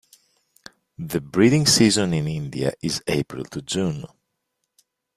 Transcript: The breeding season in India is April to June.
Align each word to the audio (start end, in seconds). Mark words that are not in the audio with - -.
The 0.97 1.21
breeding 1.21 1.67
season 1.67 2.11
in 2.11 2.27
India 2.27 2.73
is 2.81 3.03
April 3.07 3.43
to 3.45 3.61
June. 3.61 4.05